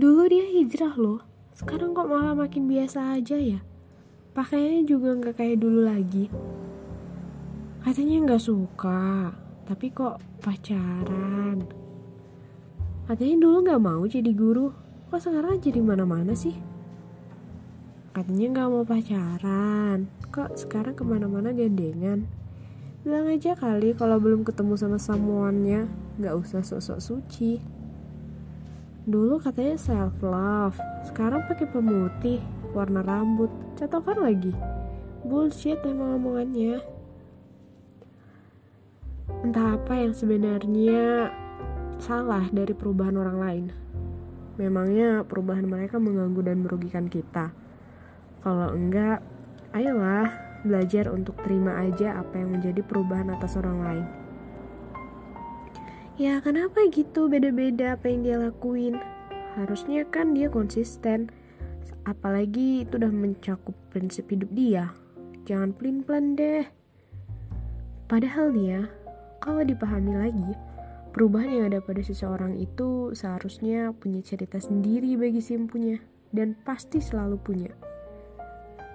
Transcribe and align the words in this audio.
Dulu 0.00 0.32
dia 0.32 0.48
hijrah 0.48 0.96
loh, 0.96 1.20
sekarang 1.52 1.92
kok 1.92 2.08
malah 2.08 2.32
makin 2.32 2.64
biasa 2.64 3.20
aja 3.20 3.36
ya. 3.36 3.60
Pakaiannya 4.32 4.88
juga 4.88 5.12
nggak 5.12 5.36
kayak 5.36 5.60
dulu 5.60 5.84
lagi. 5.84 6.32
Katanya 7.84 8.24
nggak 8.24 8.40
suka, 8.40 9.28
tapi 9.68 9.92
kok 9.92 10.16
pacaran. 10.40 11.68
Katanya 13.12 13.36
dulu 13.44 13.56
nggak 13.60 13.82
mau 13.84 14.00
jadi 14.08 14.32
guru, 14.32 14.72
kok 15.12 15.20
sekarang 15.20 15.60
jadi 15.60 15.84
mana-mana 15.84 16.32
sih? 16.32 16.56
Katanya 18.16 18.56
nggak 18.56 18.68
mau 18.72 18.88
pacaran, 18.88 20.08
kok 20.32 20.56
sekarang 20.56 20.96
ke 20.96 21.04
mana-mana 21.04 21.52
gandengan. 21.52 22.24
Bilang 23.04 23.28
aja 23.28 23.52
kali 23.52 23.92
kalau 23.92 24.16
belum 24.16 24.48
ketemu 24.48 24.80
sama 24.80 24.96
samuannya, 24.96 25.92
nggak 26.16 26.40
usah 26.40 26.64
sok-sok 26.64 27.04
suci. 27.04 27.79
Dulu 29.10 29.42
katanya 29.42 29.74
self 29.74 30.22
love, 30.22 30.78
sekarang 31.02 31.42
pakai 31.50 31.66
pemutih, 31.66 32.38
warna 32.70 33.02
rambut, 33.02 33.50
catokan 33.74 34.22
lagi. 34.22 34.54
Bullshit 35.26 35.82
emang 35.82 36.22
omongannya. 36.22 36.78
Entah 39.42 39.74
apa 39.74 39.98
yang 39.98 40.14
sebenarnya 40.14 41.26
salah 41.98 42.46
dari 42.54 42.70
perubahan 42.70 43.18
orang 43.18 43.38
lain. 43.42 43.64
Memangnya 44.62 45.26
perubahan 45.26 45.66
mereka 45.66 45.98
mengganggu 45.98 46.46
dan 46.46 46.62
merugikan 46.62 47.10
kita. 47.10 47.50
Kalau 48.46 48.70
enggak, 48.70 49.26
ayolah 49.74 50.30
belajar 50.62 51.10
untuk 51.10 51.34
terima 51.42 51.82
aja 51.82 52.14
apa 52.14 52.38
yang 52.38 52.54
menjadi 52.54 52.86
perubahan 52.86 53.34
atas 53.34 53.58
orang 53.58 53.78
lain. 53.82 54.19
Ya 56.20 56.36
kenapa 56.44 56.84
gitu 56.92 57.32
beda-beda 57.32 57.96
apa 57.96 58.12
yang 58.12 58.20
dia 58.20 58.36
lakuin? 58.36 59.00
Harusnya 59.56 60.04
kan 60.04 60.36
dia 60.36 60.52
konsisten. 60.52 61.32
Apalagi 62.04 62.84
itu 62.84 63.00
udah 63.00 63.08
mencakup 63.08 63.72
prinsip 63.88 64.28
hidup 64.28 64.52
dia. 64.52 64.92
Jangan 65.48 65.72
pelin-pelan 65.72 66.36
deh. 66.36 66.68
Padahal 68.04 68.52
nih 68.52 68.66
ya 68.68 68.82
Kalau 69.40 69.64
dipahami 69.64 70.12
lagi 70.18 70.52
Perubahan 71.16 71.56
yang 71.56 71.64
ada 71.72 71.80
pada 71.80 72.04
seseorang 72.04 72.52
itu 72.60 73.16
seharusnya 73.16 73.96
punya 73.96 74.20
cerita 74.20 74.60
sendiri 74.60 75.16
bagi 75.16 75.40
si 75.40 75.56
empunya. 75.56 76.04
Dan 76.28 76.52
pasti 76.52 77.00
selalu 77.00 77.40
punya. 77.40 77.72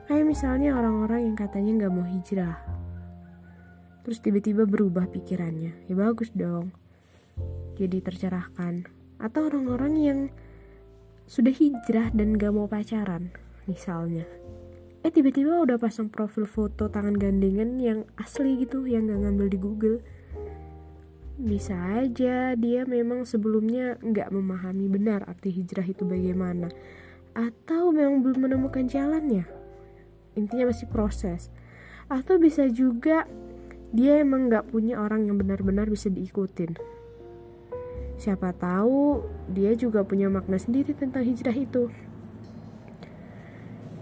Kayak 0.06 0.30
misalnya 0.30 0.78
orang-orang 0.78 1.26
yang 1.26 1.34
katanya 1.34 1.90
gak 1.90 1.94
mau 1.98 2.06
hijrah. 2.06 2.62
Terus 4.06 4.22
tiba-tiba 4.22 4.70
berubah 4.70 5.10
pikirannya. 5.10 5.90
Ya 5.90 5.96
bagus 5.98 6.30
dong 6.30 6.85
jadi 7.76 8.00
tercerahkan. 8.00 8.88
Atau 9.20 9.52
orang-orang 9.52 9.94
yang 10.00 10.20
sudah 11.26 11.52
hijrah 11.52 12.14
dan 12.14 12.38
gak 12.38 12.54
mau 12.54 12.70
pacaran 12.70 13.34
misalnya. 13.66 14.30
Eh 15.02 15.14
tiba-tiba 15.14 15.62
udah 15.62 15.78
pasang 15.78 16.10
profil 16.10 16.50
foto 16.50 16.90
tangan 16.90 17.18
gandengan 17.18 17.78
yang 17.78 18.10
asli 18.18 18.62
gitu 18.62 18.86
yang 18.86 19.10
gak 19.10 19.22
ngambil 19.26 19.48
di 19.50 19.58
Google. 19.58 19.98
Bisa 21.36 21.76
aja 22.00 22.56
dia 22.56 22.88
memang 22.88 23.28
sebelumnya 23.28 24.00
nggak 24.00 24.32
memahami 24.32 24.88
benar 24.88 25.28
arti 25.28 25.52
hijrah 25.52 25.84
itu 25.84 26.08
bagaimana. 26.08 26.72
Atau 27.36 27.92
memang 27.92 28.24
belum 28.24 28.48
menemukan 28.48 28.88
jalannya. 28.88 29.44
Intinya 30.40 30.72
masih 30.72 30.88
proses. 30.88 31.52
Atau 32.08 32.40
bisa 32.40 32.72
juga 32.72 33.28
dia 33.92 34.24
emang 34.24 34.48
nggak 34.48 34.72
punya 34.72 34.96
orang 34.96 35.28
yang 35.28 35.36
benar-benar 35.36 35.92
bisa 35.92 36.08
diikutin 36.08 36.80
Siapa 38.16 38.56
tahu 38.56 39.24
dia 39.52 39.76
juga 39.76 40.08
punya 40.08 40.32
makna 40.32 40.56
sendiri 40.56 40.96
tentang 40.96 41.28
hijrah 41.28 41.56
itu. 41.56 41.92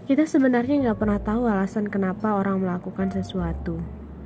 Kita 0.04 0.28
sebenarnya 0.28 0.84
nggak 0.84 1.00
pernah 1.00 1.16
tahu 1.16 1.48
alasan 1.48 1.88
kenapa 1.88 2.36
orang 2.36 2.60
melakukan 2.60 3.08
sesuatu. 3.08 3.80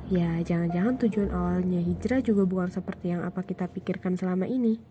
Ya, 0.09 0.41
jangan-jangan 0.41 0.99
tujuan 1.05 1.29
awalnya 1.31 1.79
hijrah 1.79 2.19
juga 2.19 2.43
bukan 2.43 2.73
seperti 2.73 3.13
yang 3.13 3.21
apa 3.23 3.45
kita 3.45 3.69
pikirkan 3.69 4.17
selama 4.17 4.49
ini. 4.49 4.81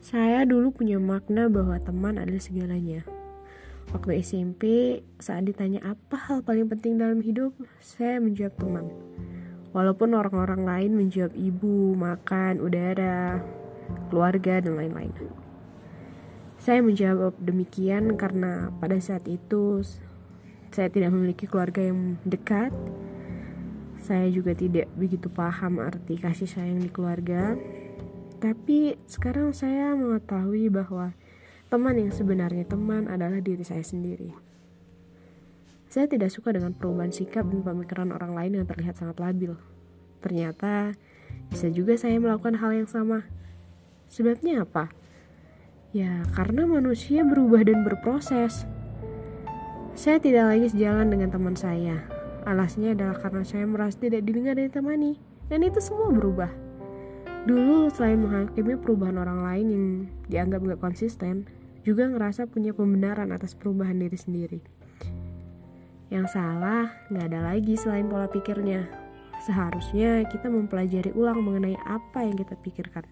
Saya 0.00 0.48
dulu 0.48 0.72
punya 0.72 0.96
makna 0.96 1.52
bahwa 1.52 1.76
teman 1.76 2.16
adalah 2.16 2.40
segalanya. 2.40 3.04
Waktu 3.92 4.22
SMP, 4.24 4.62
saat 5.20 5.44
ditanya 5.44 5.82
apa 5.84 6.16
hal 6.16 6.40
paling 6.40 6.70
penting 6.70 6.96
dalam 6.96 7.20
hidup, 7.20 7.52
saya 7.82 8.16
menjawab 8.16 8.54
teman. 8.56 8.86
Walaupun 9.70 10.18
orang-orang 10.18 10.66
lain 10.66 10.92
menjawab 10.98 11.30
ibu, 11.38 11.94
makan, 11.94 12.58
udara, 12.58 13.38
keluarga, 14.10 14.58
dan 14.58 14.74
lain-lain. 14.74 15.14
Saya 16.60 16.82
menjawab 16.84 17.38
demikian 17.40 18.18
karena 18.20 18.68
pada 18.82 18.98
saat 19.00 19.24
itu 19.30 19.80
saya 20.70 20.90
tidak 20.90 21.14
memiliki 21.14 21.46
keluarga 21.46 21.86
yang 21.86 22.18
dekat. 22.26 22.74
Saya 24.00 24.26
juga 24.28 24.52
tidak 24.52 24.90
begitu 24.98 25.30
paham 25.30 25.78
arti 25.78 26.18
kasih 26.18 26.50
sayang 26.50 26.82
di 26.82 26.90
keluarga. 26.90 27.54
Tapi 28.42 28.98
sekarang 29.06 29.52
saya 29.52 29.92
mengetahui 29.94 30.72
bahwa 30.72 31.12
teman 31.70 31.94
yang 31.94 32.10
sebenarnya 32.10 32.66
teman 32.66 33.06
adalah 33.06 33.38
diri 33.38 33.62
saya 33.62 33.84
sendiri. 33.86 34.49
Saya 35.90 36.06
tidak 36.06 36.30
suka 36.30 36.54
dengan 36.54 36.70
perubahan 36.70 37.10
sikap 37.10 37.50
dan 37.50 37.66
pemikiran 37.66 38.14
orang 38.14 38.38
lain 38.38 38.62
yang 38.62 38.66
terlihat 38.70 38.94
sangat 38.94 39.18
labil. 39.18 39.58
Ternyata 40.22 40.94
bisa 41.50 41.66
juga 41.66 41.98
saya 41.98 42.14
melakukan 42.22 42.62
hal 42.62 42.78
yang 42.78 42.86
sama. 42.86 43.26
Sebabnya 44.06 44.62
apa? 44.62 44.94
Ya, 45.90 46.22
karena 46.38 46.62
manusia 46.70 47.26
berubah 47.26 47.66
dan 47.66 47.82
berproses. 47.82 48.70
Saya 49.98 50.22
tidak 50.22 50.54
lagi 50.54 50.70
sejalan 50.70 51.10
dengan 51.10 51.34
teman 51.34 51.58
saya. 51.58 52.06
Alasnya 52.46 52.94
adalah 52.94 53.18
karena 53.18 53.42
saya 53.42 53.66
merasa 53.66 53.98
tidak 53.98 54.22
didengar 54.22 54.54
dan 54.54 54.70
ditemani. 54.70 55.18
Dan 55.50 55.66
itu 55.66 55.82
semua 55.82 56.14
berubah. 56.14 56.54
Dulu 57.50 57.90
selain 57.90 58.22
menghakimi 58.22 58.78
perubahan 58.78 59.18
orang 59.18 59.42
lain 59.42 59.66
yang 59.66 59.86
dianggap 60.30 60.62
gak 60.70 60.82
konsisten, 60.86 61.50
juga 61.82 62.06
ngerasa 62.06 62.46
punya 62.46 62.70
pembenaran 62.70 63.34
atas 63.34 63.58
perubahan 63.58 63.98
diri 63.98 64.14
sendiri. 64.14 64.60
Yang 66.10 66.34
salah 66.34 66.90
nggak 67.06 67.26
ada 67.30 67.40
lagi 67.54 67.78
selain 67.78 68.10
pola 68.10 68.26
pikirnya. 68.26 68.90
Seharusnya 69.46 70.26
kita 70.26 70.50
mempelajari 70.50 71.14
ulang 71.14 71.40
mengenai 71.40 71.78
apa 71.86 72.26
yang 72.26 72.34
kita 72.34 72.58
pikirkan. 72.58 73.06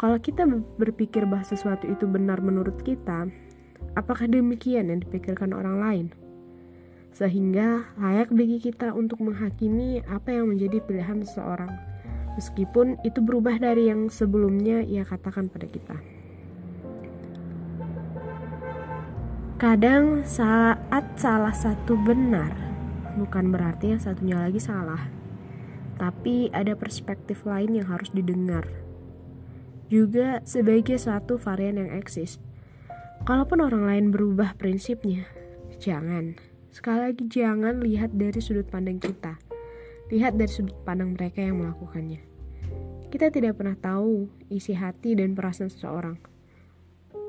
Kalau 0.00 0.18
kita 0.18 0.48
berpikir 0.80 1.28
bahwa 1.28 1.46
sesuatu 1.46 1.86
itu 1.86 2.08
benar 2.10 2.42
menurut 2.42 2.80
kita, 2.82 3.30
apakah 3.94 4.26
demikian 4.26 4.90
yang 4.90 4.98
dipikirkan 4.98 5.54
orang 5.54 5.76
lain? 5.78 6.06
Sehingga 7.12 7.86
layak 8.00 8.32
bagi 8.32 8.58
kita 8.58 8.96
untuk 8.96 9.20
menghakimi 9.20 10.00
apa 10.08 10.32
yang 10.32 10.50
menjadi 10.50 10.80
pilihan 10.82 11.22
seseorang, 11.22 11.70
meskipun 12.34 12.98
itu 13.04 13.20
berubah 13.20 13.60
dari 13.60 13.92
yang 13.92 14.08
sebelumnya 14.08 14.80
ia 14.82 15.04
katakan 15.06 15.46
pada 15.46 15.68
kita. 15.68 15.94
Kadang 19.62 20.26
saat 20.26 21.14
salah 21.14 21.54
satu 21.54 21.94
benar, 21.94 22.50
bukan 23.14 23.54
berarti 23.54 23.94
yang 23.94 24.02
satunya 24.02 24.34
lagi 24.34 24.58
salah. 24.58 24.98
Tapi 26.02 26.50
ada 26.50 26.74
perspektif 26.74 27.46
lain 27.46 27.78
yang 27.78 27.86
harus 27.86 28.10
didengar. 28.10 28.66
Juga 29.86 30.42
sebagai 30.42 30.98
suatu 30.98 31.38
varian 31.38 31.78
yang 31.78 31.94
eksis. 31.94 32.42
Kalaupun 33.22 33.62
orang 33.62 33.86
lain 33.86 34.06
berubah 34.10 34.58
prinsipnya, 34.58 35.30
jangan. 35.78 36.34
Sekali 36.74 37.14
lagi 37.14 37.22
jangan 37.30 37.86
lihat 37.86 38.18
dari 38.18 38.42
sudut 38.42 38.66
pandang 38.66 38.98
kita. 38.98 39.38
Lihat 40.10 40.42
dari 40.42 40.50
sudut 40.50 40.82
pandang 40.82 41.14
mereka 41.14 41.38
yang 41.38 41.62
melakukannya. 41.62 42.18
Kita 43.14 43.30
tidak 43.30 43.62
pernah 43.62 43.78
tahu 43.78 44.26
isi 44.50 44.74
hati 44.74 45.14
dan 45.14 45.38
perasaan 45.38 45.70
seseorang 45.70 46.32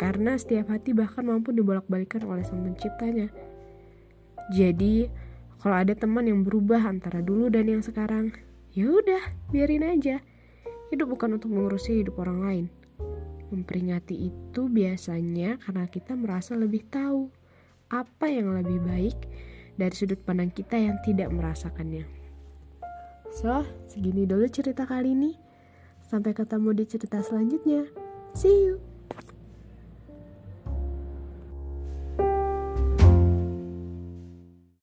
karena 0.03 0.35
setiap 0.35 0.67
hati 0.67 0.91
bahkan 0.91 1.23
mampu 1.23 1.55
dibolak-balikan 1.55 2.27
oleh 2.27 2.44
sang 2.44 2.59
penciptanya. 2.59 3.31
Jadi, 4.51 5.07
kalau 5.63 5.79
ada 5.79 5.95
teman 5.95 6.27
yang 6.27 6.44
berubah 6.44 6.83
antara 6.83 7.23
dulu 7.23 7.47
dan 7.47 7.71
yang 7.71 7.79
sekarang, 7.79 8.35
ya 8.75 8.91
udah, 8.91 9.31
biarin 9.55 9.88
aja. 9.88 10.19
Hidup 10.91 11.07
bukan 11.07 11.39
untuk 11.39 11.55
mengurusi 11.55 12.03
hidup 12.03 12.19
orang 12.19 12.39
lain. 12.44 12.65
Memperingati 13.47 14.27
itu 14.27 14.67
biasanya 14.67 15.55
karena 15.63 15.88
kita 15.88 16.19
merasa 16.19 16.59
lebih 16.59 16.83
tahu 16.91 17.31
apa 17.88 18.27
yang 18.27 18.51
lebih 18.59 18.83
baik 18.83 19.15
dari 19.79 19.95
sudut 19.95 20.19
pandang 20.19 20.51
kita 20.51 20.83
yang 20.83 21.00
tidak 21.00 21.31
merasakannya. 21.31 22.03
So, 23.31 23.63
segini 23.88 24.27
dulu 24.27 24.51
cerita 24.51 24.83
kali 24.83 25.15
ini. 25.15 25.31
Sampai 26.03 26.35
ketemu 26.35 26.75
di 26.75 26.83
cerita 26.91 27.23
selanjutnya. 27.23 27.88
See 28.35 28.67
you. 28.67 28.92